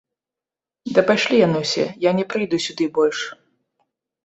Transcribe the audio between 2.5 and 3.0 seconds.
сюды